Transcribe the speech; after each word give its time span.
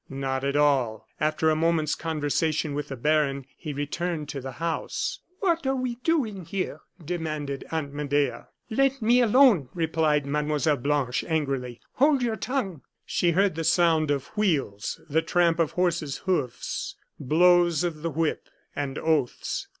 Not 0.09 0.43
at 0.43 0.55
all. 0.55 1.07
After 1.19 1.51
a 1.51 1.55
moment's 1.55 1.93
conversation 1.93 2.73
with 2.73 2.87
the 2.87 2.95
baron, 2.95 3.45
he 3.55 3.71
returned 3.71 4.29
to 4.29 4.41
the 4.41 4.53
house. 4.53 5.19
"What 5.41 5.67
are 5.67 5.75
we 5.75 5.97
doing 6.03 6.45
here?" 6.45 6.79
demanded 7.05 7.65
Aunt 7.69 7.93
Medea. 7.93 8.47
"Let 8.71 8.99
me 9.03 9.21
alone!" 9.21 9.69
replied 9.75 10.25
Mlle. 10.25 10.75
Blanche, 10.77 11.23
angrily; 11.25 11.81
"hold 11.97 12.23
your 12.23 12.35
tongue!" 12.35 12.81
She 13.05 13.29
heard 13.33 13.53
the 13.53 13.63
sound 13.63 14.09
of 14.09 14.35
wheels, 14.35 14.99
the 15.07 15.21
tramp 15.21 15.59
of 15.59 15.73
horses' 15.73 16.17
hoofs, 16.25 16.95
blows 17.19 17.83
of 17.83 18.01
the 18.01 18.09
whip, 18.09 18.49
and 18.75 18.97
oaths. 18.97 19.67